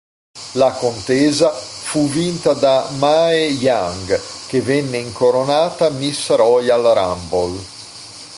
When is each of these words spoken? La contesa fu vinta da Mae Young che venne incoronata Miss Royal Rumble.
La 0.53 0.71
contesa 0.71 1.51
fu 1.51 2.09
vinta 2.09 2.53
da 2.53 2.89
Mae 2.97 3.49
Young 3.51 4.19
che 4.47 4.59
venne 4.59 4.97
incoronata 4.97 5.91
Miss 5.91 6.29
Royal 6.31 6.81
Rumble. 6.81 7.59